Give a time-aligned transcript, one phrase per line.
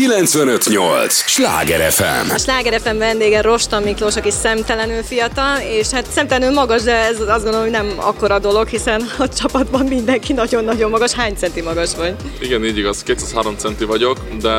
[0.00, 1.14] 958!
[1.26, 2.30] Sláger FM!
[2.30, 7.20] A Sláger FM vendége Rosta Miklós, aki szemtelenül fiatal, és hát szemtelenül magas, de ez
[7.20, 11.12] azt gondolom, hogy nem akkora dolog, hiszen a csapatban mindenki nagyon-nagyon magas.
[11.12, 12.14] Hány centi magas vagy?
[12.40, 14.50] Igen, így igaz, 203 centi vagyok, de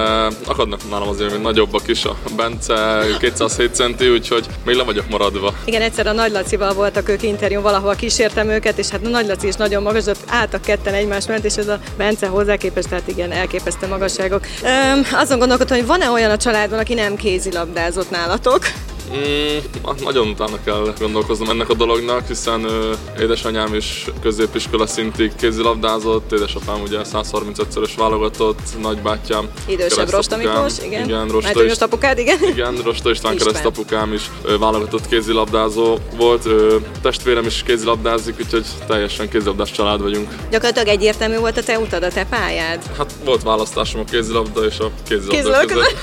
[0.45, 2.05] akadnak nálam azért még nagyobbak is.
[2.05, 5.53] A Bence 207 centi, úgyhogy még le vagyok maradva.
[5.65, 9.27] Igen, egyszer a Nagy Lacival voltak ők interjú, valahol kísértem őket, és hát a Nagy
[9.27, 12.89] Laci is nagyon magas, ott álltak ketten egymás mellett, és ez a Bence hozzá képest,
[12.89, 14.45] tehát igen, elképesztő magasságok.
[14.63, 18.63] Öm, azon gondolkodtam, hogy van-e olyan a családban, aki nem kézilabdázott nálatok?
[19.09, 19.57] Mm,
[20.03, 26.81] nagyon utána kell gondolkoznom ennek a dolognak, hiszen ö, édesanyám is középiskola szintig kézilabdázott, édesapám
[26.81, 29.49] ugye 135-szörös válogatott, nagybátyám.
[29.67, 31.05] Idősebb Rosta Miklós, igen.
[31.05, 32.37] Igen, Rosta, Mert is, apukád, igen.
[32.47, 39.29] Igen, Rosta István keresztapukám is ö, válogatott kézilabdázó volt, ö, testvérem is kézilabdázik, úgyhogy teljesen
[39.29, 40.29] kézilabdás család vagyunk.
[40.51, 42.81] Gyakorlatilag egyértelmű volt a te utad, a te pályád?
[42.97, 45.95] Hát volt választásom a kézilabda és a kézilabda között.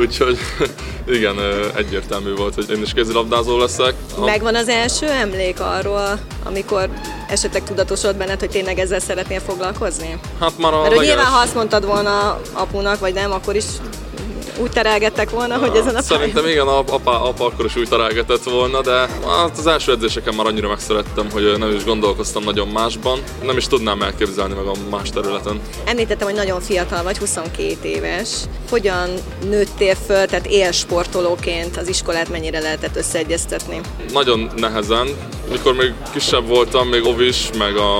[0.00, 0.38] úgyhogy
[1.08, 1.36] igen,
[1.76, 2.03] egyértelmű
[2.36, 3.94] volt, hogy én is kézilabdázó leszek.
[4.18, 6.88] Megvan az első emlék arról, amikor
[7.28, 10.18] esetleg tudatosod benned, hogy tényleg ezzel szeretnél foglalkozni?
[10.40, 11.06] Hát már a Mert leges...
[11.06, 13.64] nyilván, ha azt mondtad volna apunak, vagy nem, akkor is
[14.58, 16.94] úgy terelgettek volna, hogy ezen a Szerintem igen, apa,
[17.28, 21.58] apa akkor is úgy terelgetett volna, de hát az első edzéseken már annyira megszerettem, hogy
[21.58, 23.18] nem is gondolkoztam nagyon másban.
[23.42, 25.60] Nem is tudnám elképzelni magam más területen.
[25.84, 28.28] Említettem, hogy nagyon fiatal vagy, 22 éves.
[28.70, 29.10] Hogyan
[29.48, 33.80] nőttél föl, tehát élsportolóként az iskolát mennyire lehetett összeegyeztetni?
[34.12, 35.08] Nagyon nehezen.
[35.50, 37.98] Mikor még kisebb voltam, még ovis, meg a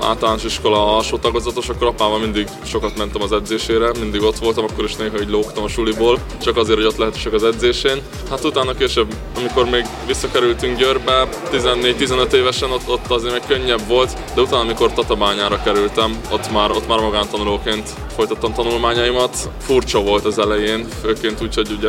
[0.00, 4.84] általános iskola alsó tagozatos, akkor apával mindig sokat mentem az edzésére, mindig ott voltam, akkor
[4.84, 8.02] is néha így lógtam a suliból, csak azért, hogy ott lehetőség az edzésén.
[8.30, 14.18] Hát utána később, amikor még visszakerültünk Győrbe, 14-15 évesen, ott, ott azért még könnyebb volt,
[14.34, 19.36] de utána, amikor Tatabányára kerültem, ott már, ott már magántanulóként folytattam tanulmányaimat.
[19.60, 21.88] Furcsa volt az elején, főként úgy, hogy ugye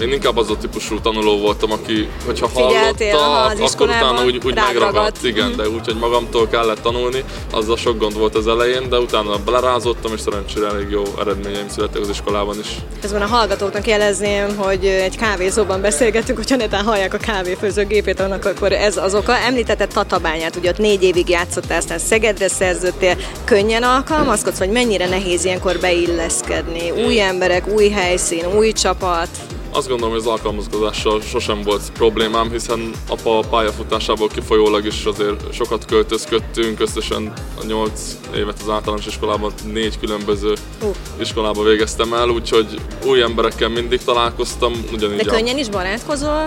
[0.00, 5.22] én inkább az a típusú tanuló voltam, aki, hogyha hallotta, akkor utána úgy, úgy megragadt,
[5.22, 5.56] igen, mm.
[5.56, 10.12] de úgy, hogy magamtól kellett tanulni, azzal sok gond volt az elején, de utána belerázottam,
[10.12, 12.66] és szerencsére elég jó eredményeim születtek az iskolában is.
[13.00, 18.72] Közben a hallgatóknak jelezném, hogy egy kávézóban beszélgetünk, hogyha netán hallják a kávéfőzőgépét, annak akkor
[18.72, 19.36] ez az oka.
[19.36, 25.44] Említetted Tatabányát, ugye ott négy évig játszottál, aztán Szegedre szerződtél, könnyen alkalmazkodsz, vagy mennyire nehéz
[25.64, 26.90] ilyenkor beilleszkedni?
[26.90, 29.28] Új emberek, új helyszín, új csapat?
[29.72, 35.84] Azt gondolom, hogy az alkalmazkodással sosem volt problémám, hiszen apa pályafutásából kifolyólag is azért sokat
[35.84, 37.32] költözködtünk, összesen
[37.62, 40.52] a 8 évet az általános iskolában négy különböző
[40.82, 40.88] uh.
[41.20, 44.72] iskolába végeztem el, úgyhogy új emberekkel mindig találkoztam.
[44.92, 46.42] Ugyanígy De könnyen is barátkozol?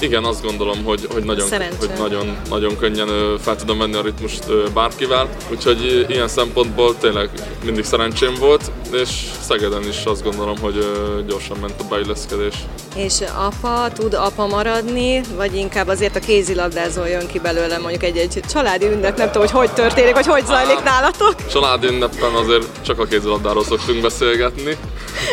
[0.00, 1.48] Igen, azt gondolom, hogy, hogy, nagyon,
[1.78, 7.30] hogy nagyon, nagyon könnyen fel tudom menni a ritmust bárkivel, úgyhogy ilyen szempontból tényleg
[7.64, 9.08] mindig szerencsém volt, és
[9.40, 10.86] Szegeden is azt gondolom, hogy
[11.26, 12.54] gyorsan ment a beilleszkedés.
[12.96, 18.40] És apa tud apa maradni, vagy inkább azért a kézilabdázó jön ki belőle mondjuk egy-egy
[18.52, 21.46] családi ünnep, nem tudom, hogy hogy történik, vagy hogy zajlik nálatok?
[21.46, 24.76] Családi ünnepen azért csak a kézilabdáról szoktunk beszélgetni.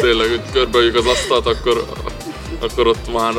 [0.02, 1.86] Tényleg, hogy körbeüljük az asztalt, akkor,
[2.62, 3.34] akkor ott már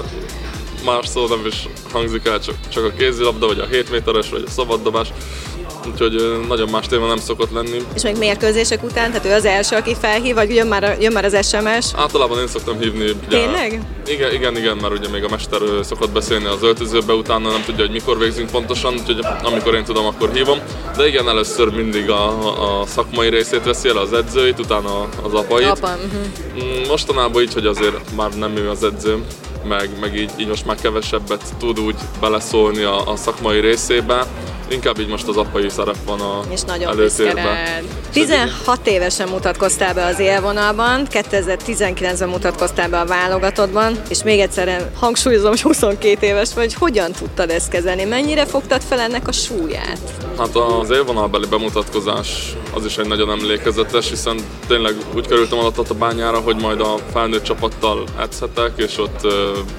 [0.86, 4.44] más szó nem is hangzik el, csak, csak a kézilabda, vagy a 7 méteres, vagy
[4.46, 5.08] a szabaddobás.
[5.92, 7.78] Úgyhogy nagyon más téma nem szokott lenni.
[7.94, 11.24] És még mérkőzések után, tehát ő az első, aki felhív, vagy jön már, jön már
[11.24, 11.92] az SMS?
[11.96, 13.04] Általában én szoktam hívni.
[13.04, 13.80] Ugye, Tényleg?
[14.06, 17.84] Igen, igen, igen, mert ugye még a mester szokott beszélni az öltözőbe, utána nem tudja,
[17.84, 20.58] hogy mikor végzünk pontosan, úgyhogy amikor én tudom, akkor hívom.
[20.96, 25.66] De igen, először mindig a, a szakmai részét veszi el, az edzőit, utána az apait.
[25.66, 26.86] Apa, uh-huh.
[26.88, 29.24] Mostanában így, hogy azért már nem ő az edző,
[29.64, 34.26] meg, meg így, így most már kevesebbet tud úgy beleszólni a, a szakmai részébe.
[34.68, 37.84] Inkább így most az apai szerep van a És nagyon előtérben.
[38.12, 45.48] 16 évesen mutatkoztál be az élvonalban, 2019-ben mutatkoztál be a válogatottban, és még egyszer hangsúlyozom,
[45.48, 48.04] hogy 22 éves vagy, hogyan tudtad ezt kezelni?
[48.04, 50.00] Mennyire fogtad fel ennek a súlyát?
[50.38, 56.38] Hát az élvonalbeli bemutatkozás az is egy nagyon emlékezetes, hiszen tényleg úgy kerültem a bányára,
[56.38, 59.26] hogy majd a felnőtt csapattal edzhetek, és ott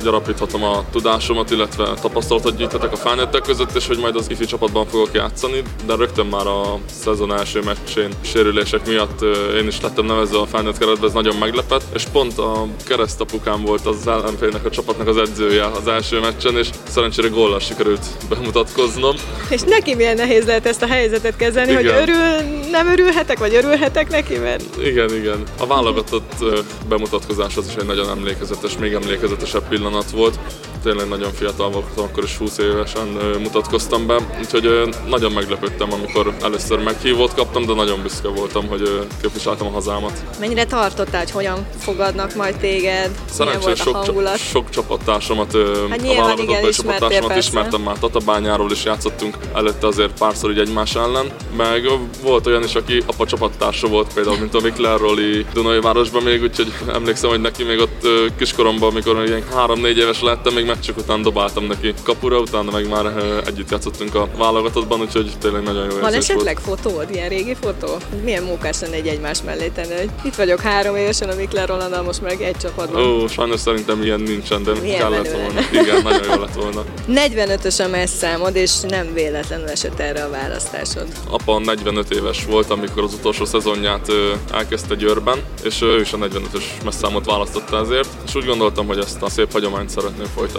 [0.03, 4.76] gyarapíthatom a tudásomat, illetve tapasztalatot gyűjthetek a felnőttek között, és hogy majd az ifi csapatban
[4.85, 9.21] fogok játszani, de rögtön már a szezon első meccsén sérülések miatt
[9.57, 13.85] én is lettem nevezve a felnőtt keretbe, ez nagyon meglepett, és pont a keresztapukám volt
[13.85, 19.15] az ellenfélnek a csapatnak az edzője az első meccsen, és szerencsére góllal sikerült bemutatkoznom.
[19.49, 21.83] És neki milyen nehéz lehet ezt a helyzetet kezelni, igen.
[21.83, 24.63] hogy örül, nem örülhetek, vagy örülhetek neki, mert...
[24.83, 25.43] Igen, igen.
[25.59, 26.45] A válogatott
[26.89, 30.39] bemutatkozás az is egy nagyon emlékezetes, még emlékezetesebb pillanat volt.
[30.83, 33.07] Tényleg nagyon fiatal voltam, akkor is 20 évesen
[33.41, 39.67] mutatkoztam be, úgyhogy nagyon meglepődtem, amikor először meghívót kaptam, de nagyon büszke voltam, hogy képviseltem
[39.67, 40.23] a hazámat.
[40.39, 43.11] Mennyire tartottál, hogy hogyan fogadnak majd téged?
[43.29, 44.05] Szerencsés sok,
[44.37, 45.57] sok csapattársamat,
[45.89, 51.31] hát a válogatottban csapattársamat ismertem már Tatabányáról is játszottunk előtte azért párszor így egymás ellen,
[51.57, 51.89] meg
[52.21, 56.41] volt olyan is, aki apa csapattársa volt például, mint a Mikler Roli Dunai városban még,
[56.41, 58.07] úgyhogy emlékszem, hogy neki még ott
[58.37, 63.05] kiskoromban, amikor ilyen 3-4 éves lettem, még meccsek után dobáltam neki kapura, utána meg már
[63.45, 66.79] együtt játszottunk a válogatottban, úgyhogy tényleg nagyon jó Van esetleg volt.
[66.79, 67.87] fotód, ilyen régi fotó?
[68.23, 72.03] Milyen mókás lenne egy egymás mellé tenni, hogy itt vagyok három évesen a Mikler Rolandal,
[72.03, 73.03] most meg egy csapatban.
[73.03, 75.59] Ó, sajnos szerintem ilyen nincsen, de Milyen kellett volna.
[75.71, 76.83] Igen, nagyon jó lett volna.
[77.09, 81.07] 45-ös a messzámod, és nem véletlenül esett erre a választásod.
[81.29, 84.11] Apa 45 éves volt, amikor az utolsó szezonját
[84.53, 89.21] elkezdte Győrben, és ő is a 45-ös messzámot választotta ezért, és úgy gondoltam, hogy ezt
[89.21, 90.56] a szép hagyományt szeretném folytatni.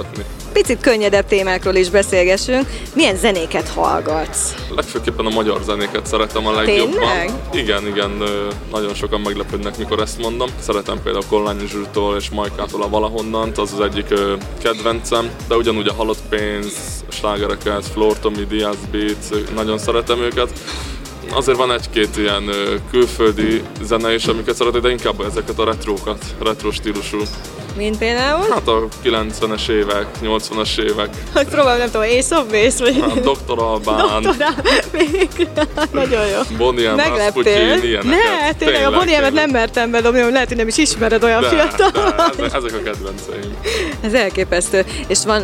[0.52, 2.66] Picit könnyedebb témákról is beszélgessünk.
[2.94, 4.54] Milyen zenéket hallgatsz?
[4.74, 6.90] Legfőképpen a magyar zenéket szeretem a legjobban.
[6.90, 7.30] Tényleg?
[7.52, 8.22] Igen, igen,
[8.70, 10.48] nagyon sokan meglepődnek, mikor ezt mondom.
[10.60, 14.14] Szeretem például Kollányi Zsültól és Majkától a Valahonnan, az az egyik
[14.62, 20.50] kedvencem, de ugyanúgy a Halott Pénz, slágereket, Floor Tommy, Diaz Beats, nagyon szeretem őket
[21.32, 22.50] azért van egy-két ilyen
[22.90, 27.18] külföldi zene is, amiket szeretek, de inkább ezeket a retrókat, retro stílusú
[27.78, 28.46] mint például?
[28.50, 31.08] Hát a 90-es évek, 80-as évek.
[31.34, 33.00] Hogy próbálom, nem tudom, Ace of Base, vagy...
[33.00, 33.58] Hát, Dr.
[33.58, 34.22] Albán.
[34.22, 34.34] Dr.
[34.98, 35.48] még.
[35.92, 36.56] Nagyon jó.
[36.56, 36.96] Bonnie M.
[36.96, 38.04] Rasputin, ilyeneket.
[38.04, 41.48] Ne, tényleg a Bonnie M-et nem mertem bedobni, lehet, hogy nem is ismered olyan de,
[41.48, 41.90] fiatal.
[42.36, 43.56] De, ezek a kedvenceim.
[44.00, 44.84] Ez elképesztő.
[45.06, 45.42] És van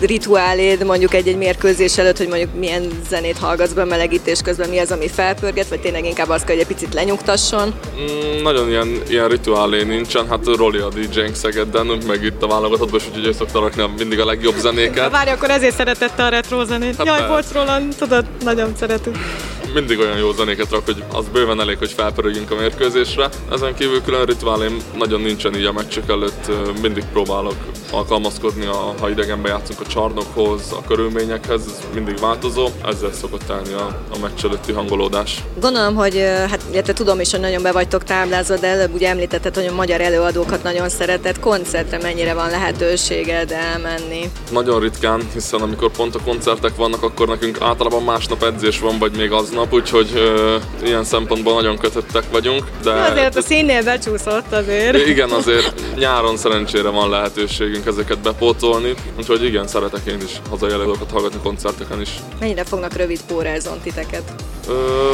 [0.00, 4.92] rituáléd mondjuk egy-egy mérkőzés előtt, hogy mondjuk milyen zenét hallgatsz be melegítés közben, mi az,
[4.92, 7.74] ami felpörget, vagy tényleg inkább az, hogy egy picit lenyugtasson?
[8.00, 12.46] Mm, nagyon ilyen, ilyen rituálé nincsen, hát Roli a DJ-nk Szeged Szegeden, meg itt a
[12.46, 15.10] válogatottban is, úgyhogy ő szokta rakni mindig a legjobb zenéket.
[15.10, 16.96] Várj, akkor ezért szeretette a retro zenét.
[16.96, 19.45] Hát Jaj, bocs Roland, tudod, nagyon когда-то.
[19.76, 23.28] Mindig olyan jó zenéket rak, hogy az bőven elég, hogy felpörögjünk a mérkőzésre.
[23.52, 26.50] Ezen kívül külön rituálém nagyon nincsen így a meccsek előtt,
[26.82, 27.54] mindig próbálok
[27.90, 33.72] alkalmazkodni, a, ha idegenben játszunk a csarnokhoz, a körülményekhez, ez mindig változó, ezzel szokott állni
[33.72, 35.42] a, a meccs előtti hangolódás.
[35.60, 36.18] Gondolom, hogy
[36.50, 39.74] hát illetve tudom is, hogy nagyon be vagytok táblázva, de előbb ugye említetted, hogy a
[39.74, 41.40] magyar előadókat nagyon szeretett.
[41.40, 44.30] Koncertre mennyire van lehetőséged elmenni?
[44.50, 49.16] Nagyon ritkán, hiszen amikor pont a koncertek vannak, akkor nekünk általában másnap edzés van, vagy
[49.16, 52.64] még aznap, úgyhogy ö, ilyen szempontból nagyon kötöttek vagyunk.
[52.82, 55.06] De azért a színnél becsúszott azért.
[55.06, 61.10] Igen, azért nyáron szerencsére van lehetőségünk ezeket bepótolni, úgyhogy igen, szeretek én is hazai előadókat
[61.10, 62.10] hallgatni koncerteken is.
[62.40, 64.22] Mennyire fognak rövid pórázon titeket?
[64.68, 65.10] Ö,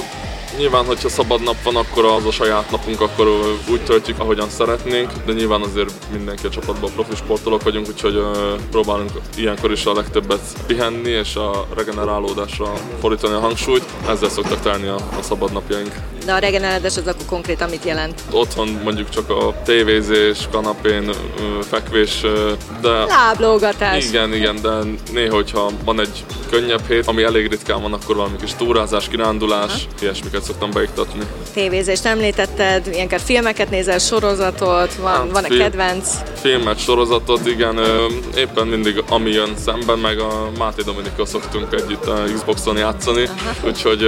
[0.59, 3.29] Nyilván, hogyha szabad nap van, akkor az a saját napunk, akkor
[3.71, 8.23] úgy töltjük, ahogyan szeretnénk, de nyilván azért mindenki a csapatban profi sportolók vagyunk, úgyhogy
[8.71, 13.85] próbálunk ilyenkor is a legtöbbet pihenni és a regenerálódásra fordítani a hangsúlyt.
[14.09, 15.95] Ezzel szoktak telni a, a szabad napjaink.
[16.25, 18.23] De a regenerálódás az akkor konkrétan mit jelent?
[18.31, 21.11] Otthon mondjuk csak a tévézés, kanapén,
[21.61, 22.21] fekvés,
[22.81, 23.05] de...
[23.05, 24.05] Láblógatás.
[24.05, 24.79] Igen, igen, de
[25.13, 29.73] néha, hogyha van egy könnyebb hét, ami elég ritkán van, akkor valami kis túrázás, kirándulás,
[29.73, 29.81] Aha.
[30.01, 31.23] ilyesmiket szoktam beiktatni.
[31.55, 36.09] Tévézést említetted, ilyenkor filmeket nézel, sorozatot, van, hát, van-e film, kedvenc?
[36.41, 37.81] Filmet, sorozatot, igen,
[38.37, 43.69] éppen mindig ami jön szemben, meg a Máté Dominika szoktunk együtt a Xboxon játszani, Aha.
[43.69, 44.03] úgyhogy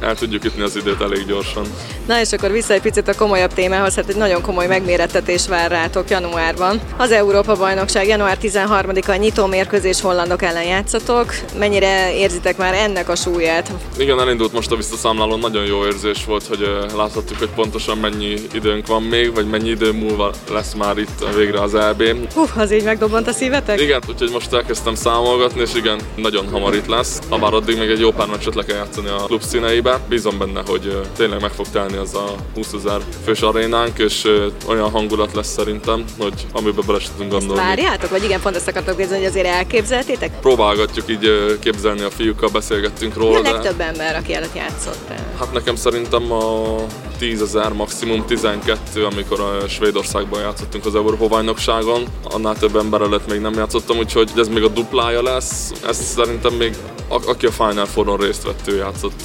[0.00, 1.64] el tudjuk ütni az időt elég gyorsan.
[2.06, 5.70] Na és akkor vissza egy picit a komolyabb témához, hát egy nagyon komoly megmérettetés vár
[5.70, 6.80] rátok januárban.
[6.96, 11.34] Az Európa-bajnokság január 13-a nyitó mérkőzés hollandok ellen játszatok.
[11.58, 13.70] Mennyire érzitek már ennek a súlyát?
[13.98, 18.86] Igen, elindult most a visszaszámláló, nagyon jó érzés volt, hogy láthattuk, hogy pontosan mennyi időnk
[18.86, 22.02] van még, vagy mennyi idő múlva lesz már itt végre az EB.
[22.34, 23.80] Hú, az így megdobant a szívetek?
[23.80, 27.18] Igen, úgyhogy most elkezdtem számolgatni, és igen, nagyon hamar itt lesz.
[27.28, 30.00] Ha bár addig még egy jó pár meccset le kell játszani a klub színeibe.
[30.08, 34.28] Bízom benne, hogy tényleg meg fog telni az a 20 ezer fős arénánk, és
[34.68, 37.60] olyan hangulat lesz szerintem, hogy amiben bele tudunk gondolni.
[37.60, 40.40] Ezt várjátok, vagy igen, pont ezt akartok kérdezni, hogy azért elképzeltétek?
[40.40, 43.40] Próbálgatjuk így képzelni a fiúkkal, beszélgettünk róla.
[43.40, 45.08] Mi a legtöbb ember, aki előtt játszott?
[45.38, 46.76] Hát nekem szerintem a
[47.18, 52.04] 10 ezer, maximum 12, amikor a Svédországban játszottunk az Európa-bajnokságon.
[52.24, 55.72] Annál több ember előtt még nem játszottam, úgyhogy ez még a duplája lesz.
[55.86, 56.76] Ez szerintem még
[57.08, 59.22] a, aki a Final Four-on részt vett, ő játszott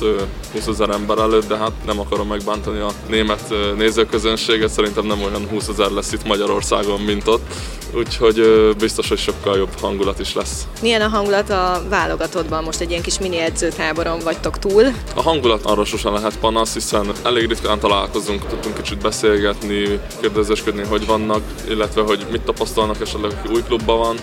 [0.54, 5.48] 20 ezer ember előtt, de hát nem akarom megbántani a német nézőközönséget, szerintem nem olyan
[5.50, 7.54] 20 ezer lesz itt Magyarországon, mint ott,
[7.96, 8.42] úgyhogy
[8.78, 10.68] biztos, hogy sokkal jobb hangulat is lesz.
[10.82, 12.64] Milyen a hangulat a válogatottban?
[12.64, 14.84] Most egy ilyen kis mini edzőtáboron vagytok túl.
[15.16, 21.06] A hangulat arra sosem lehet panasz, hiszen elég ritkán találkozunk, tudtunk kicsit beszélgetni, kérdezősködni, hogy
[21.06, 24.18] vannak, illetve hogy mit tapasztalnak esetleg, aki új klubban van.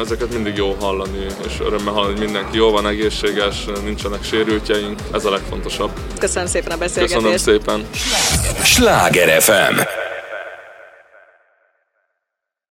[0.00, 5.24] Ezeket mindig jó hallani, és örömmel hallani, hogy mindenki jó van, egészséges, nincsenek sérültjeink, ez
[5.24, 5.90] a legfontosabb.
[6.18, 7.20] Köszönöm szépen a beszélgetést.
[7.20, 7.86] Köszönöm szépen.
[8.62, 9.99] Sláger FM